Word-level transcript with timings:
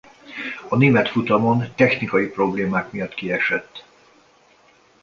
A 0.69 0.75
német 0.77 1.09
futamon 1.09 1.71
technikai 1.75 2.27
problémák 2.27 2.91
miatt 2.91 3.13
kiesett. 3.13 3.85